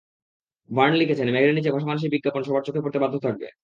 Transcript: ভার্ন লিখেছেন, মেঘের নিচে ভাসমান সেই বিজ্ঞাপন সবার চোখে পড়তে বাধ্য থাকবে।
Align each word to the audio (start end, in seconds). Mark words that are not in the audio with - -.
ভার্ন 0.69 0.93
লিখেছেন, 0.95 1.27
মেঘের 1.31 1.55
নিচে 1.55 1.73
ভাসমান 1.73 1.97
সেই 1.97 2.13
বিজ্ঞাপন 2.13 2.41
সবার 2.43 2.65
চোখে 2.65 2.83
পড়তে 2.83 2.99
বাধ্য 2.99 3.15
থাকবে। 3.19 3.47